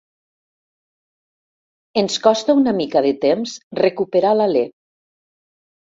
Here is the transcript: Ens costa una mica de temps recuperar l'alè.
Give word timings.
Ens 2.01 2.17
costa 2.25 2.57
una 2.61 2.75
mica 2.79 3.05
de 3.07 3.13
temps 3.29 3.57
recuperar 3.85 4.33
l'alè. 4.41 4.65